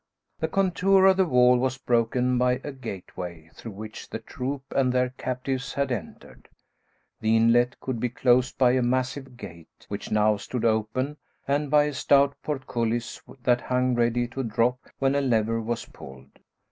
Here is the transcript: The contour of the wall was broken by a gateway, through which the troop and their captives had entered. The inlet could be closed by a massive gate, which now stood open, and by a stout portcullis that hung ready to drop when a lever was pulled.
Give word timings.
The 0.39 0.47
contour 0.47 1.05
of 1.05 1.17
the 1.17 1.27
wall 1.27 1.59
was 1.59 1.77
broken 1.77 2.39
by 2.39 2.53
a 2.63 2.71
gateway, 2.71 3.51
through 3.53 3.73
which 3.73 4.09
the 4.09 4.17
troop 4.17 4.63
and 4.75 4.91
their 4.91 5.09
captives 5.11 5.75
had 5.75 5.91
entered. 5.91 6.49
The 7.19 7.37
inlet 7.37 7.79
could 7.79 7.99
be 7.99 8.09
closed 8.09 8.57
by 8.57 8.71
a 8.71 8.81
massive 8.81 9.37
gate, 9.37 9.85
which 9.89 10.09
now 10.09 10.37
stood 10.37 10.65
open, 10.65 11.17
and 11.47 11.69
by 11.69 11.83
a 11.83 11.93
stout 11.93 12.33
portcullis 12.41 13.21
that 13.43 13.61
hung 13.61 13.93
ready 13.93 14.27
to 14.29 14.41
drop 14.41 14.79
when 14.97 15.13
a 15.13 15.21
lever 15.21 15.61
was 15.61 15.85
pulled. 15.85 16.39